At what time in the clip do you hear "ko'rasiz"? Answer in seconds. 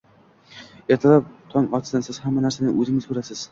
3.13-3.49